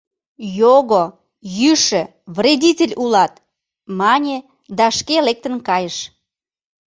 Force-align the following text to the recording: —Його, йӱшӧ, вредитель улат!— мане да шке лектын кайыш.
—Його, 0.65 1.03
йӱшӧ, 1.57 2.01
вредитель 2.35 2.97
улат!— 3.03 3.33
мане 3.99 4.37
да 4.77 4.85
шке 4.97 5.17
лектын 5.27 5.55
кайыш. 5.67 5.97